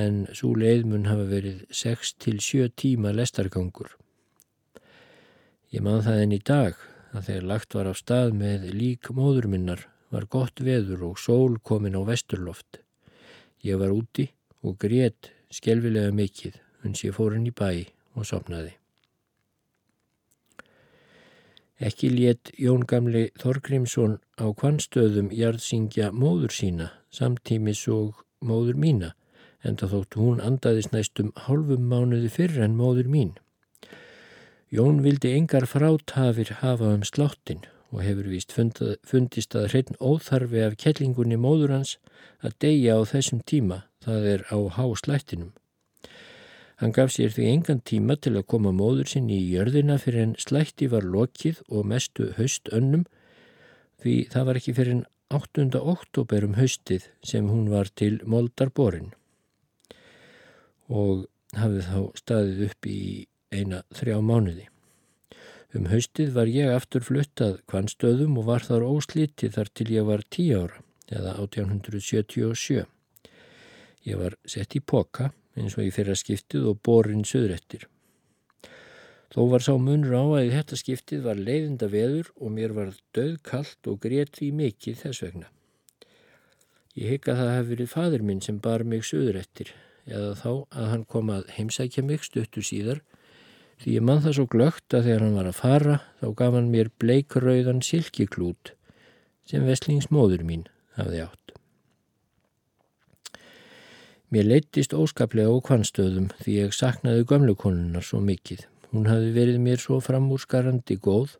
[0.02, 3.92] en svo leið mun hafa verið 6 til 7 tíma lestargangur.
[5.70, 6.80] Ég man það enn í dag
[7.14, 11.98] að þegar lagt var á stað með lík móðurminnar var gott veður og sól komin
[11.98, 12.82] á vesturloft.
[13.62, 14.30] Ég var úti
[14.64, 18.79] og grét skelvilega mikill uns ég fór henn í bæ og sopnaði.
[21.80, 29.14] Ekki létt Jón Gamli Þorgrímsson á kvannstöðum jarðsingja móður sína samtímis og móður mína
[29.64, 33.32] en það þótt hún andaðis næstum hálfum mánuði fyrr en móður mín.
[34.76, 37.64] Jón vildi engar frátafir hafa um sláttin
[37.96, 41.96] og hefur vist fundist að hreitn óþarfi af kellingunni móður hans
[42.44, 45.56] að deyja á þessum tíma, það er á háslættinum.
[46.80, 50.36] Hann gaf sér því engan tíma til að koma móður sinni í jörðina fyrir en
[50.40, 53.02] slætti var lokið og mestu haust önnum
[54.00, 55.02] því það var ekki fyrir en
[55.36, 55.66] 8.
[55.76, 59.12] oktober um haustið sem hún var til moldarborin
[60.88, 61.28] og
[61.60, 63.02] hafið þá staðið upp í
[63.52, 64.70] eina þrjá mánuði.
[65.76, 70.24] Um haustið var ég aftur fluttað kvannstöðum og var þar óslítið þar til ég var
[70.32, 70.80] tí ára,
[71.12, 72.88] eða 1877.
[74.08, 77.86] Ég var sett í poka eins og í fyrra skiptið og borin söðrættir.
[79.30, 83.90] Þó var sá munur á að þetta skiptið var leiðinda veður og mér var döðkallt
[83.92, 85.52] og grétt því mikið þess vegna.
[86.98, 89.76] Ég hygg að það hef verið fadur minn sem bar mig söðrættir
[90.10, 93.04] eða þá að hann kom að heimsækja mig stuttur síðar
[93.80, 96.72] því ég mann það svo glögt að þegar hann var að fara þá gaf hann
[96.74, 98.74] mér bleikrauðan silkiklút
[99.50, 100.66] sem veslingsmóður mín
[100.98, 101.54] hafði átt.
[104.30, 108.68] Mér leittist óskaplega á kvannstöðum því ég saknaði gömlukonunnar svo mikið.
[108.94, 111.38] Hún hafði verið mér svo framúrskarandi góð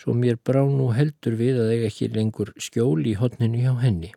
[0.00, 4.10] svo mér brá nú heldur við að ég ekki lengur skjól í hodninu hjá henni.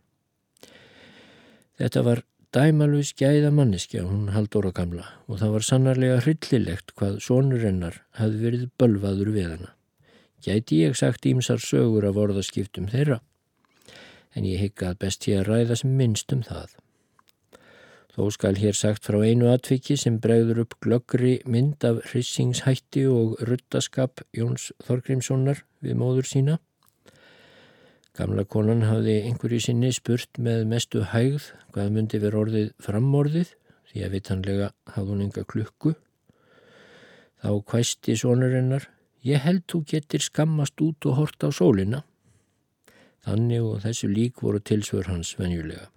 [1.77, 2.23] Þetta var
[2.55, 8.65] dæmalus gæða manneskja hún haldóra gamla og það var sannarlega hryllilegt hvað sonurinnar hafði verið
[8.81, 9.71] bölvaður við hana.
[10.41, 13.19] Gæti ég sagt ímsar sögur af orðaskiptum þeirra,
[14.33, 16.77] en ég hygga að best ég að ræða sem minnst um það.
[18.17, 23.35] Þó skal hér sagt frá einu atviki sem bregður upp glöggri mynd af hrissingshætti og
[23.45, 26.55] ruttaskap Jóns Þorgrímssonar við móður sína.
[28.17, 33.51] Gamla konan hafði einhverju sinni spurt með mestu hægð hvað myndi verið orðið framorðið
[33.91, 35.93] því að vitanlega hafði hún enga klukku.
[37.37, 38.87] Þá kvæsti sonurinnar,
[39.21, 42.01] ég held þú getur skammast út og hort á sólina.
[43.29, 45.91] Þannig og þessu lík voru tilsvör hans venjulega.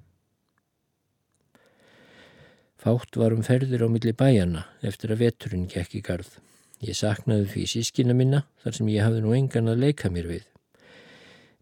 [2.80, 6.38] Fátt var um ferðir á milli bæjana eftir að veturinn gekk í garð.
[6.80, 10.46] Ég saknaði því sískina minna þar sem ég hafði nú engan að leika mér við.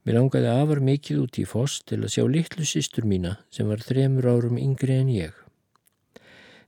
[0.07, 3.83] Mér langaði afar mikið út í foss til að sjá litlu sýstur mína sem var
[3.83, 5.35] þremur árum yngri en ég.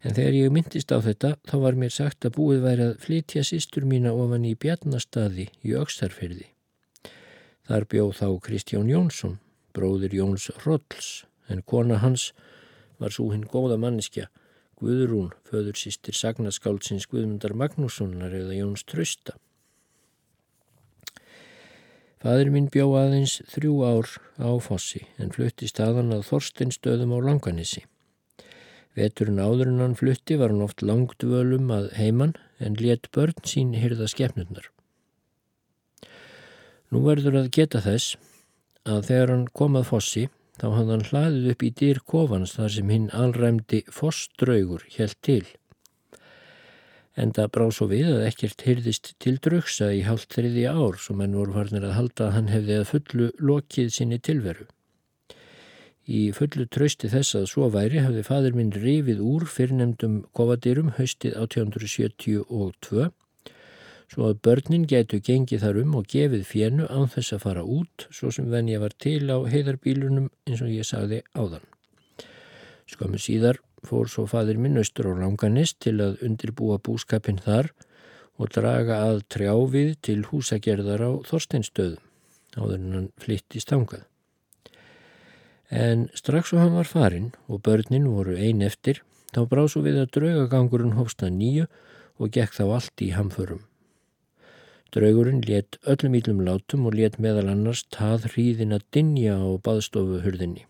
[0.02, 3.46] En þegar ég myndist á þetta þá var mér sagt að búið væri að flytja
[3.46, 6.48] sýstur mína ofan í Bjarnastaði í Ökstarferði.
[7.70, 9.38] Þar bjóð þá Kristján Jónsson,
[9.76, 12.32] bróður Jóns Rolls, en kona hans
[12.98, 14.26] var svo hinn góða manneskja,
[14.80, 19.34] Guðrún, föður sýstir Sagnarskáldsins Guðmundar Magnússonar eða Jóns Trösta.
[22.20, 24.08] Fadur minn bjó aðeins þrjú ár
[24.40, 27.84] á Fossi en flutti staðan að Þorsteinstöðum á Langanissi.
[28.96, 33.36] Veturinn áður en hann flutti var hann oft langt völum að heiman en let börn
[33.44, 34.66] sín hyrða skefnurnar.
[36.90, 38.16] Nú verður að geta þess
[38.88, 40.28] að þegar hann kom að Fossi
[40.60, 45.44] þá hafði hann hlaðið upp í dýr kofans þar sem hinn allræmdi Fossdraugur helt til
[47.20, 51.20] en það brá svo við að ekkert hyrðist til dröksa í hálft þriði ár sem
[51.22, 54.66] henn voru farnir að halda að hann hefði að fullu lokið sinni tilveru.
[56.10, 61.36] Í fullu trausti þess að svo væri hafði fadur minn rifið úr fyrrnemdum kofadýrum haustið
[61.44, 63.10] 1872
[64.10, 68.06] svo að börnin getu gengið þar um og gefið fjennu án þess að fara út
[68.10, 71.62] svo sem venn ég var til á heiðarbílunum eins og ég sagði áðan.
[72.90, 77.70] Skömmu síðar fór svo fadir minn austur á Langanist til að undirbúa búskapin þar
[78.40, 82.02] og draga að trjávið til húsagerðar á Þorsteinstöðum
[82.58, 84.06] áður en hann flytti stangað.
[85.70, 90.02] En strax og hann var farin og börnin voru ein eftir þá brá svo við
[90.02, 91.68] að draugagangurinn hófsta nýju
[92.18, 93.69] og gekk þá allt í hamförum.
[94.90, 100.64] Draugurinn let öllum ílum látum og let meðal annars tað hríðin að dinja á baðstofuhurðinni.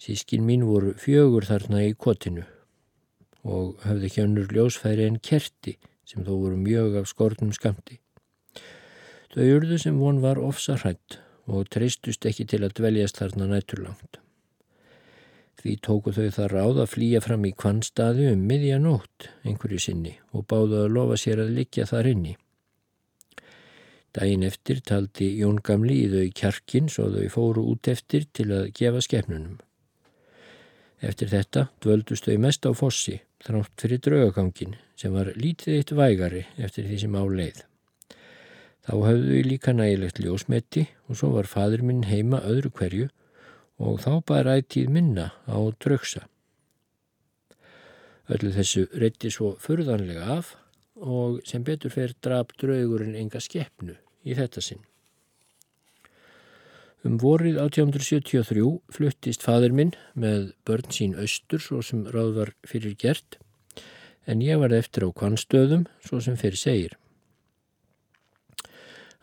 [0.00, 2.46] Sískin mín voru fjögur þarna í kotinu
[3.44, 5.76] og hafði ekki önnur ljósfæri en kerti
[6.08, 7.98] sem þó voru mjög af skortnum skamti.
[9.34, 14.22] Þau urðu sem von var ofsa hrætt og treystust ekki til að dveljast þarna nætturlangt.
[15.60, 20.48] Því tóku þau það ráð að flýja fram í kvannstaði um miðjanótt einhverju sinni og
[20.48, 22.38] báðu að lofa sér að likja þar inni.
[24.18, 28.72] Dægin eftir taldi Jón Gamli í þau kjarkin svo þau fóru út eftir til að
[28.74, 29.60] gefa skefnunum.
[30.98, 36.40] Eftir þetta dvöldust þau mest á fossi þrátt fyrir draugagangin sem var lítið eitt vægari
[36.56, 37.60] eftir því sem á leið.
[38.88, 43.06] Þá hafðu þau líka nægilegt ljósmetti og svo var fadur minn heima öðru hverju
[43.78, 46.24] og þá bara ættið minna á draugsa.
[48.34, 50.56] Öllu þessu reytti svo förðanlega af
[50.98, 54.84] og sem betur fer drap draugurinn enga skeppnu í þetta sinn.
[57.06, 62.96] Um vorið 1873 fluttist fadur minn með börn sín austur svo sem ráð var fyrir
[62.98, 63.38] gert
[64.28, 66.96] en ég var eftir á kvannstöðum svo sem fyrir segir.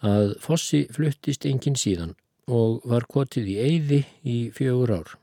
[0.01, 2.15] Að Fossi fluttist engin síðan
[2.47, 5.13] og var kotið í eyði í fjögur ár.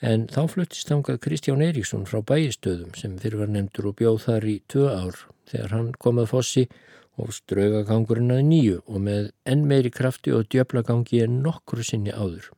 [0.00, 4.46] En þá fluttist þangað Kristján Eiríksson frá bæistöðum sem fyrir var nefndur og bjóð þar
[4.48, 5.18] í tvö ár
[5.50, 6.64] þegar hann kom að Fossi
[7.20, 12.50] og straugagangurinn að nýju og með enn meiri krafti og djöflagangi en nokkru sinni áður.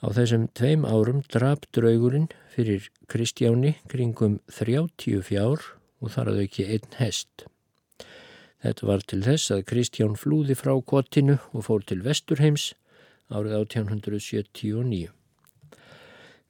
[0.00, 5.64] Á þessum tveim árum drap draugurinn fyrir Kristjáni kringum 30 fjár
[6.00, 7.46] og þar að ekki einn hest.
[8.60, 12.72] Þetta var til þess að Kristján flúði frá kottinu og fór til Vesturheims
[13.30, 15.08] árið 1879.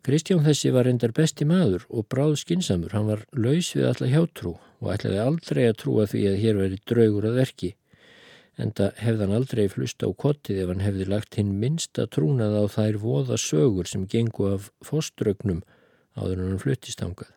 [0.07, 4.57] Kristján þessi var endar besti maður og bráð skinsamur, hann var laus við alla hjátrú
[4.81, 7.71] og ætlaði aldrei að trúa því að hér veri draugur að verki.
[8.61, 12.65] Enda hefði hann aldrei flust á kottið ef hann hefði lagt hinn minsta trúnað á
[12.73, 15.63] þær voða sögur sem gengu af fóströgnum
[16.17, 17.31] áður en hann fluttist ángað.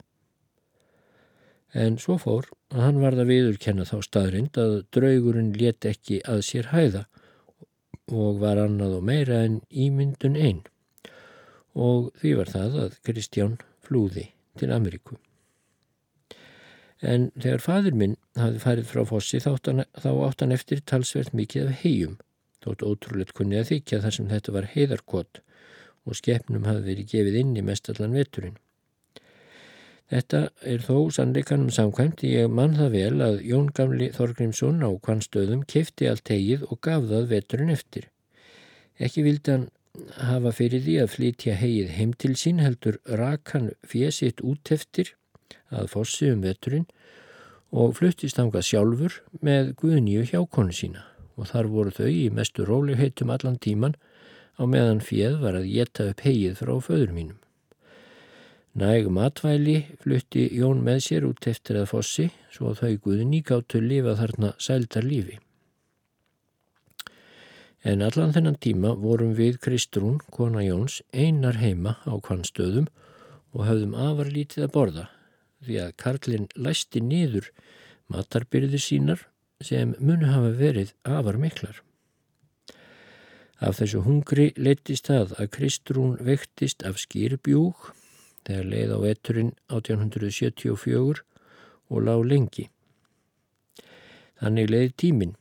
[1.73, 6.69] En svo fór að hann varða viðurkenna þá staðrind að draugurinn let ekki að sér
[6.73, 7.07] hæða
[8.13, 10.61] og var annað og meira en ímyndun einn
[11.73, 14.27] og því var það að Kristján flúði
[14.59, 15.17] til Ameríku.
[17.03, 21.81] En þegar fadur minn hafði farið frá fossi þá átt hann eftir talsvert mikið af
[21.83, 22.17] hegjum,
[22.63, 25.41] þótt ótrúleitt kunni að þykja þar sem þetta var heiðarkott
[26.07, 28.55] og skefnum hafði verið gefið inn í mestallan veturinn.
[30.13, 30.39] Þetta
[30.69, 36.09] er þó sannleikanum samkvæmt ég mann það vel að Jón Gamli Þorgrímsson á kvannstöðum kefti
[36.11, 38.09] allt hegið og gaf það veturinn eftir.
[38.99, 39.69] Ekki vildi hann
[40.27, 45.15] hafa fyrir því að flytja hegið heim til sín heldur rakan fjesitt út eftir
[45.73, 46.87] að fossi um veturinn
[47.73, 53.31] og fluttist hangað sjálfur með Guðnýju hjákonu sína og þar voru þau í mestu róliheitum
[53.33, 53.95] allan tíman
[54.61, 57.39] á meðan fjöð var að geta upp hegið frá föður mínum.
[58.77, 64.15] Nægum atvæli flutti Jón með sér út eftir að fossi svo þau Guðnýj gáttu lifa
[64.21, 65.39] þarna sældar lífi.
[67.83, 72.87] En allan þennan tíma vorum við Kristrún, kona Jóns, einar heima á kvannstöðum
[73.53, 75.09] og höfðum afar lítið að borða
[75.65, 77.49] því að Karlinn læsti niður
[78.11, 79.25] matarbyrði sínar
[79.63, 81.81] sem munu hafa verið afar miklar.
[83.63, 87.93] Af þessu hungri leittist það að Kristrún vektist af skýrbjúk
[88.43, 91.23] þegar leið á etturinn 1874
[91.93, 92.67] og lág lengi.
[94.41, 95.37] Þannig leið tíminn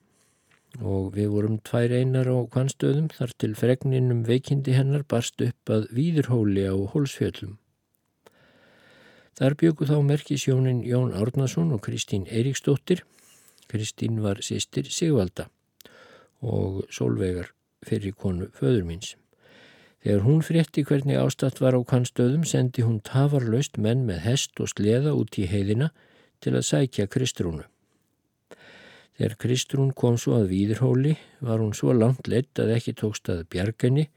[0.80, 5.90] og við vorum tvær einar á kvannstöðum þar til fregninum veikindi hennar barst upp að
[5.96, 7.58] víðurhóli á hólsfjöllum.
[9.32, 13.00] Þar byggu þá merkisjónin Jón Árnason og Kristín Eiríksdóttir.
[13.64, 15.46] Kristín var sýstir Sigvalda
[16.44, 19.14] og Solveigar fyrir konu föður míns.
[20.04, 24.68] Þegar hún frétti hvernig ástatt var á kannstöðum sendi hún tafarlaust menn með hest og
[24.68, 25.92] sleða út í heiðina
[26.42, 27.64] til að sækja Kristrúnu.
[29.16, 33.46] Þegar Kristrún kom svo að Víðurhóli var hún svo langt leitt að ekki tókst að
[33.54, 34.10] bjargani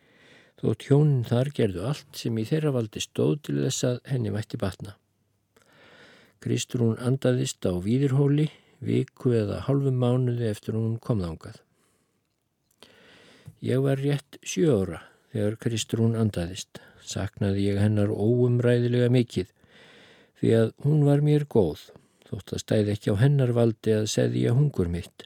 [0.60, 4.60] þótt hjónin þar gerðu allt sem í þeirra valdi stóð til þess að henni mætti
[4.60, 4.98] batna.
[6.46, 8.52] Kristrún andaðist á Víðirhóli
[8.86, 11.58] viku eða halvum mánuði eftir hún komðángað.
[13.66, 15.00] Ég var rétt sjö ára
[15.34, 16.84] þegar Kristrún andaðist.
[17.02, 19.50] Saknaði ég hennar óumræðilega mikið
[20.38, 21.88] því að hún var mér góð
[22.30, 25.26] þótt að stæði ekki á hennar valdi að segja hungur mitt.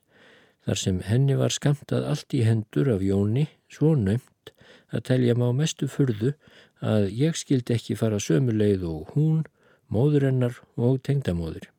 [0.64, 4.56] Þar sem henni var skamtað allt í hendur af Jóni svo nömt
[4.96, 6.38] að telja má mestu furðu
[6.80, 9.44] að ég skildi ekki fara sömuleið og hún
[9.94, 11.70] móðurennar og tengdamóður.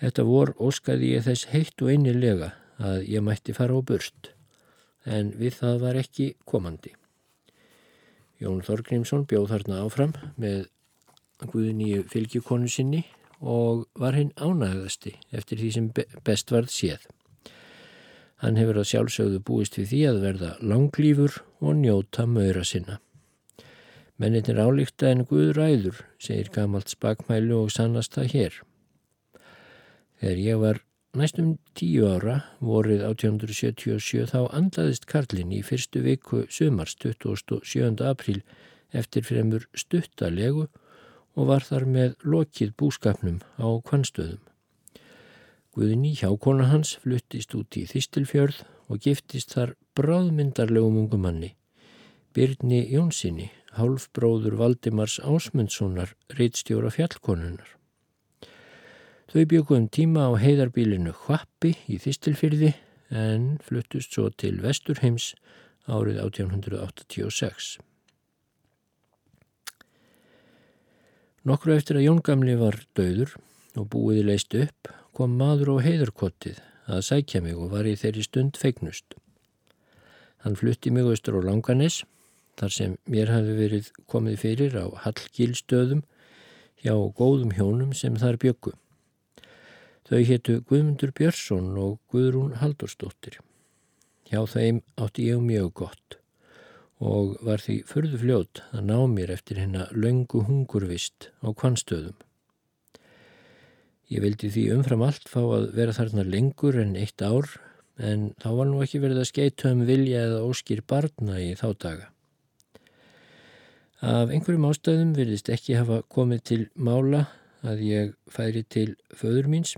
[0.00, 4.32] Þetta vor óskaði ég þess heitt og einilega að ég mætti fara á börst,
[5.04, 6.94] en við það var ekki komandi.
[8.40, 10.68] Jón Þorgrímsson bjóð þarna áfram með
[11.40, 13.02] Guðnýju fylgjukonu sinni
[13.40, 15.88] og var hinn ánægðasti eftir því sem
[16.24, 17.06] best varð séð.
[18.40, 23.00] Hann hefur að sjálfsögðu búist við því að verða langlýfur og njóta maura sinna.
[24.20, 28.56] Mennitin álíkta en Guð ræður, segir gamalt spakmælu og sannast það hér.
[30.20, 30.80] Þegar ég var
[31.16, 37.96] næstum tíu ára, vorið 1877, þá andaðist Karlin í fyrstu viku sumars 27.
[38.04, 38.42] apríl
[38.92, 40.66] eftir fremur stuttalegu
[41.38, 44.42] og var þar með lokið búskapnum á kvannstöðum.
[45.72, 48.60] Guðni hjákona hans fluttist út í Þistilfjörð
[48.92, 51.54] og giftist þar bráðmyndarlegum ungumanni,
[52.36, 53.48] Byrni Jónssoni,
[53.78, 57.76] hálfbróður Valdimars Ásmundssonar, reittstjóra fjallkonunnar.
[59.30, 62.72] Þau byggum tíma á heiðarbílinu Hvappi í Þistilfyrði
[63.14, 65.34] en fluttust svo til Vesturheims
[65.86, 67.78] árið 1886.
[71.46, 73.36] Nokkru eftir að Jón Gamli var döður
[73.78, 76.58] og búiði leist upp kom maður á heiðarkottið
[76.90, 79.14] að sækja mig og var í þeirri stund feignust.
[80.44, 82.02] Hann flutti mig austur á Langanes
[82.60, 86.04] þar sem mér hafi verið komið fyrir á Hallgílstöðum
[86.84, 88.74] hjá góðum hjónum sem þar byggu.
[90.10, 93.38] Þau héttu Guðmundur Björnsson og Guðrún Haldurstóttir.
[94.28, 96.16] Hjá þeim átti ég mjög gott
[97.00, 102.18] og var því förðu fljót að ná mér eftir hennar löngu hungurvist á kvannstöðum.
[104.10, 107.48] Ég vildi því umfram allt fá að vera þarna lengur en eitt ár
[107.96, 111.68] en þá var nú ekki verið að skeita um vilja eða óskýr barna í þá
[111.78, 112.10] daga.
[114.00, 117.26] Af einhverjum ástæðum virðist ekki hafa komið til mála
[117.60, 119.74] að ég færi til föður míns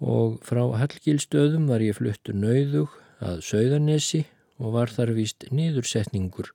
[0.00, 4.22] og frá Hallgílstöðum var ég fluttur nauðug að Söðanesi
[4.56, 6.54] og var þar vist niðursetningur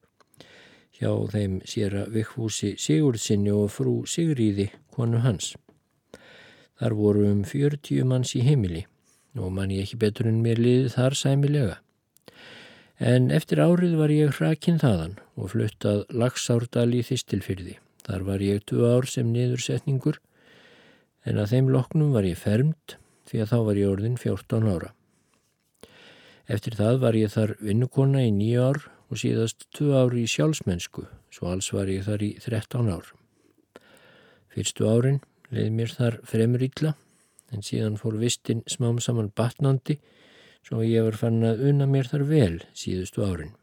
[0.97, 5.53] hjá þeim sér að vikfúsi Sigurdsinni og frú Sigriði, konu hans.
[6.81, 8.87] Þar voru um 40 manns í heimili
[9.37, 11.77] og mann ég ekki betur en mér liði þar sæmilega.
[12.97, 17.75] En eftir árið var ég hrakinn þaðan og fluttað Lagsárdal í Þistilfyrði.
[18.07, 20.17] Þar var ég 2 ár sem niðursetningur
[21.27, 22.95] en að þeim loknum var ég fermt
[23.27, 24.93] því að þá var ég orðin 14 ára.
[26.47, 28.81] Eftir það var ég þar vinnukonna í nýju ár
[29.11, 33.11] og síðast tvö ári í sjálfsmennsku, svo alls var ég þar í 13 ár.
[34.55, 35.19] Fyrstu árin
[35.51, 36.95] leiði mér þar fremur ítla,
[37.51, 39.99] en síðan fór vistin smám saman batnandi,
[40.67, 43.53] svo ég var fann að unna mér þar vel síðustu árin.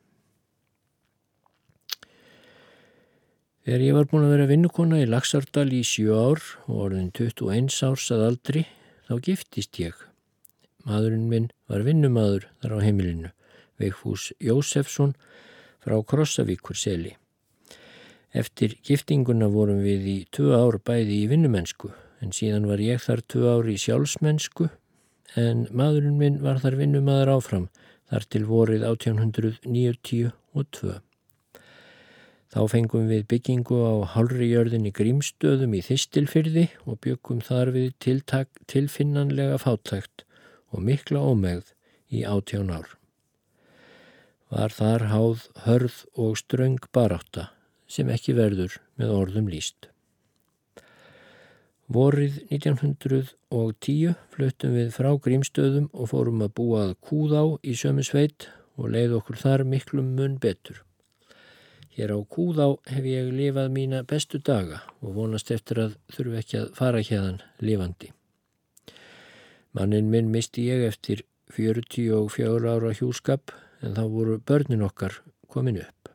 [3.64, 7.68] Þegar ég var búin að vera vinnukonna í Lagsardal í sjö ár og orðin 21
[7.84, 8.64] árs að aldri,
[9.08, 10.00] þá giftist ég
[10.84, 13.30] Maðurinn minn var vinnumadur þar á heimilinu,
[13.80, 15.14] Veikfús Jósefsson
[15.80, 17.14] frá Krossavíkur seli.
[18.36, 23.24] Eftir giftinguna vorum við í tvö ár bæði í vinnumennsku en síðan var ég þar
[23.24, 24.68] tvö ár í sjálfsmennsku
[25.40, 27.66] en maðurinn minn var þar vinnumadur áfram
[28.10, 31.00] þar til vorið 1892.
[32.54, 37.88] Þá fengum við byggingu á hálri jörðin í grímstöðum í Þistilfyrði og byggum þar við
[37.98, 40.22] tiltak, tilfinnanlega fátækt
[40.70, 41.74] og mikla ómegð
[42.14, 42.86] í átján ár.
[44.54, 47.50] Var þar háð hörð og ströng barátta
[47.90, 49.90] sem ekki verður með orðum líst.
[51.92, 58.46] Vorið 1910 fluttum við frá Grímstöðum og fórum að búa að Kúðá í sömusveit
[58.80, 60.80] og leið okkur þar miklum mun betur.
[61.92, 66.58] Hér á Kúðá hef ég lifað mína bestu daga og vonast eftir að þurfu ekki
[66.62, 68.14] að fara hérðan lifandi.
[69.76, 71.20] Mannin minn misti ég eftir
[71.52, 73.52] 44 ára hjúskap
[73.84, 75.20] en þá voru börnin okkar
[75.52, 76.08] komin upp.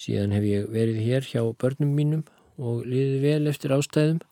[0.00, 2.24] Síðan hef ég verið hér hjá börnum mínum
[2.56, 4.22] og liðið vel eftir ástæðum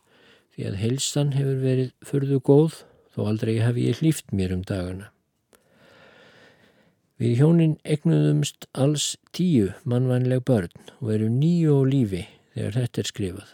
[0.61, 2.74] því að heilsan hefur verið förðu góð
[3.14, 5.06] þó aldrei hef ég hlýft mér um dagana.
[7.20, 13.08] Við hjónin egnuðumst alls tíu mannvænleg börn og eru nýju á lífi þegar þetta er
[13.08, 13.50] skrifað.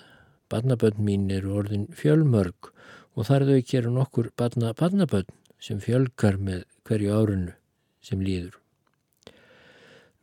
[0.51, 2.73] Barnabörn mín eru orðin fjölmörg
[3.15, 5.31] og þar þau gera nokkur barna barnabönn
[5.63, 7.55] sem fjölgar með hverju árunnu
[8.03, 8.59] sem líður.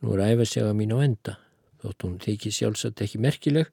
[0.04, 1.38] Nú er æfa sig að mín á enda,
[1.80, 3.70] þótt hún þykir sjálfsagt ekki merkileg,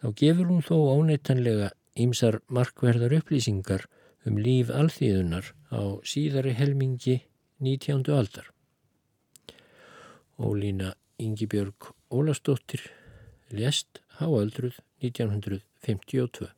[0.00, 3.86] þá gefur hún þó óneitanlega ýmsar markverðar upplýsingar
[4.28, 7.18] um líf alþýðunar á síðari helmingi
[7.60, 8.08] 19.
[8.14, 8.48] aldar.
[10.38, 12.88] Ólína Yngibjörg Ólastóttir
[13.50, 16.48] lest háaldruð 1952.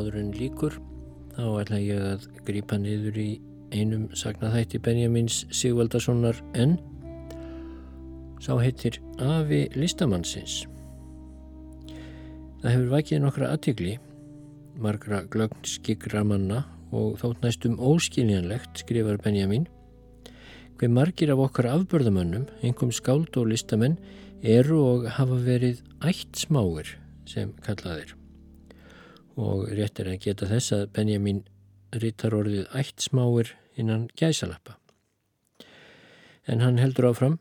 [0.00, 0.80] áður en líkur
[1.36, 3.30] þá ætla ég að grípa niður í
[3.70, 6.78] einum sagnaþætti Benjamins Sigvaldasonar en
[8.40, 10.64] sá heitir Afi listamannsins.
[12.60, 13.96] Það hefur vakið nokkra aðtikli,
[14.80, 19.68] margra glögn skikra manna og þótt næstum óskiljanlegt skrifar Benjamin
[20.80, 23.98] hver margir af okkar afbörðamönnum, einhverjum skáld og listamenn
[24.40, 26.96] eru og hafa verið ætt smáir
[27.28, 28.19] sem kallaðir
[29.40, 31.44] og rétt er að geta þess að Benjamin
[31.96, 34.76] rítar orðið ætt smáir innan gæsalappa
[36.50, 37.38] en hann heldur áfram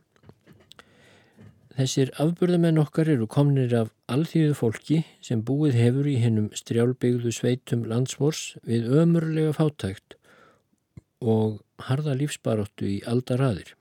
[1.79, 7.85] Þessir afbörðamenn okkar eru komnir af alþýðu fólki sem búið hefur í hennum strjálbyggðu sveitum
[7.87, 10.17] landsmors við ömurlega fátækt
[11.23, 13.71] og harða lífsbaróttu í aldaraðir.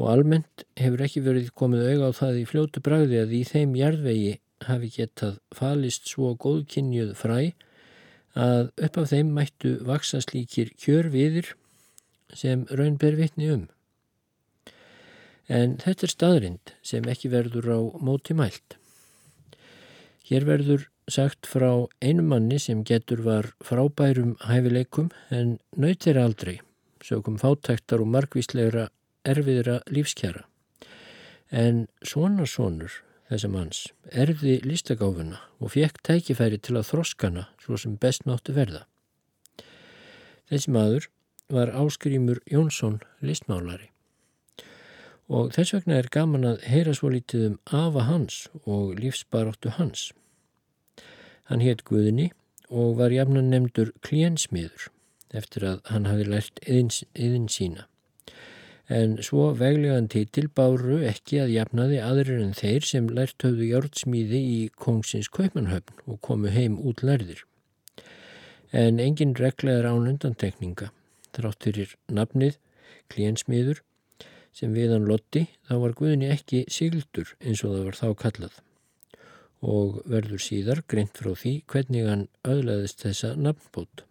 [0.00, 3.76] Og almennt hefur ekki verið komið auga á það í fljótu bragði að í þeim
[3.76, 4.32] jarðvegi
[4.68, 7.52] hafi getað falist svo góðkynjuð fræ
[8.38, 11.52] að upp af þeim mættu vaksa slíkir kjörviðir
[12.34, 13.66] sem raun ber vitni um.
[15.48, 18.78] En þetta er staðrind sem ekki verður á móti mælt.
[20.24, 26.60] Hér verður sagt frá einu manni sem getur var frábærum hæfileikum en nöytir aldrei,
[27.02, 28.88] sögum fátæktar og margvíslegra
[29.28, 30.46] erfiðra lífskjara.
[31.50, 33.02] En svona sonur
[33.32, 38.84] þessa manns erði listagáfuna og fekk tækifæri til að þroskana svo sem best náttu verða.
[40.52, 41.08] Þessi maður
[41.52, 43.88] var Áskrimur Jónsson listmálari
[45.32, 50.10] og þess vegna er gaman að heyra svo lítið um afa hans og lífsbaróttu hans.
[51.48, 52.30] Hann hétt Guðni
[52.68, 54.90] og var jafnan nefndur kliensmiður
[55.32, 57.86] eftir að hann hafi lært yðin sína.
[58.90, 64.40] En svo veglegan títil báru ekki að jafnaði aðrir en þeir sem lært höfðu hjórtsmíði
[64.56, 67.44] í kongsins kaupmannhöfn og komu heim út lærðir.
[68.72, 70.90] En engin regla er ánundantekninga.
[71.32, 72.58] Þrátturir nafnið,
[73.12, 73.82] kliensmiður,
[74.52, 78.60] sem viðan lotti þá var Guðni ekki sigildur eins og það var þá kallað
[79.62, 84.02] og verður síðar greint frá því hvernig hann öðlaðist þessa nafnbót.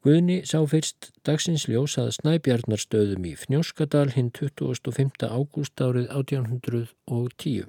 [0.00, 5.26] Guðni sá fyrst dagsins ljós að Snæbjarnarstöðum í Fnjóskadal hinn 25.
[5.28, 7.66] ágúst árið 1810.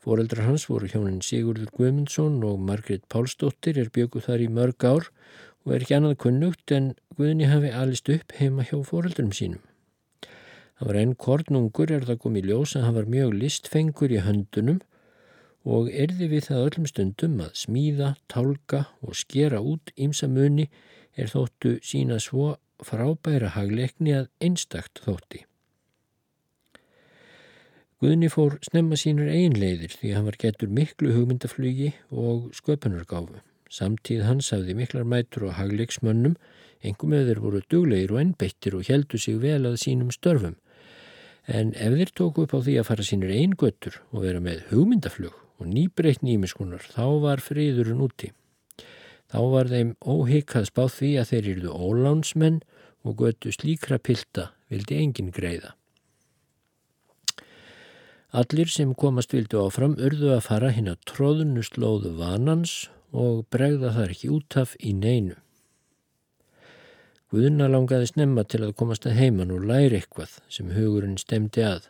[0.00, 5.12] Fóreldrar hans voru hjónin Sigurður Guðmundsson og Margrit Pálsdóttir er bjökuð þar í mörg ár
[5.66, 9.60] og er ekki annað kunnugt en Guðni hafi alist upp heima hjá fóreldurum sínum.
[10.80, 14.80] Hann var enn kornungur er það komið ljós að hann var mjög listfengur í höndunum
[15.68, 20.70] og erði við það öllum stundum að smíða, tálka og skera út ímsa muni
[21.18, 22.54] er þóttu sína svo
[22.84, 25.42] frábæra hagleikni að einstakt þótti.
[27.98, 33.40] Guðni fór snemma sínur einleiðir því hann var getur miklu hugmyndaflugi og sköpunargáfu.
[33.68, 36.38] Samtíð hans hafði miklar mætur og hagleiksmönnum,
[36.86, 40.54] engum eður voru duglegir og ennbeittir og heldu sig vel að sínum störfum
[41.48, 44.66] En ef þeir tóku upp á því að fara sínir einn göttur og vera með
[44.68, 48.28] hugmyndaflug og nýbreytni ímiskunar, þá var friðurinn úti.
[49.28, 52.62] Þá var þeim óhikað spáð því að þeir eruðu ólánsmenn
[53.04, 55.74] og göttu slíkra pilda vildi engin greiða.
[58.28, 62.74] Allir sem komast vildu áfram urðu að fara hinn að tróðunust lóðu vanans
[63.12, 65.36] og bregða þar ekki útaf í neinu.
[67.32, 71.88] Guðuna langaði snemma til að komast að heiman og læri eitthvað sem hugurinn stemdi að,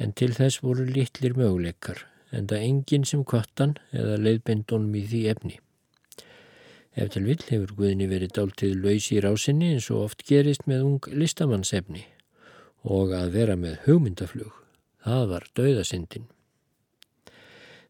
[0.00, 5.22] en til þess voru litlir möguleikar, en það enginn sem kvartan eða leiðbendunum í því
[5.32, 5.58] efni.
[6.94, 10.84] Ef til vill hefur Guðni verið dáltið laus í rásinni eins og oft gerist með
[10.86, 12.04] ung listamannsefni
[12.84, 14.52] og að vera með hugmyndaflug,
[15.02, 16.28] það var dauðasindin.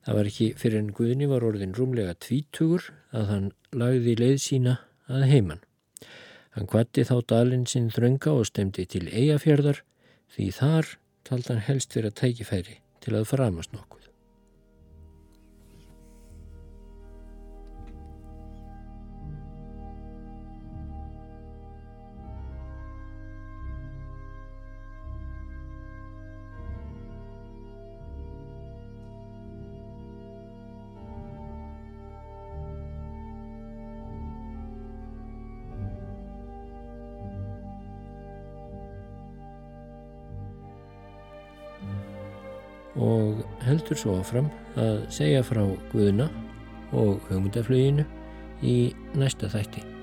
[0.05, 3.47] Það var ekki fyrir en Guðni var orðin rúmlega tvítugur að hann
[3.77, 4.77] lagði leið sína
[5.11, 5.63] að heiman.
[6.55, 9.83] Hann kvatti þá dalinn sinn þrönga og stemdi til eigafjörðar
[10.37, 10.95] því þar
[11.27, 14.04] taldi hann helst fyrir að tækifæri til að framast nokkuð.
[43.85, 44.47] Heldur svo áfram
[44.81, 45.61] að segja frá
[45.93, 46.31] Guðuna
[46.97, 48.07] og hugmyndaflöginu
[48.65, 49.94] í næsta þætti.